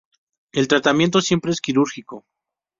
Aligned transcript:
El 0.51 0.67
tratamiento 0.67 1.21
siempre 1.21 1.51
es 1.51 1.61
quirúrgico. 1.61 2.25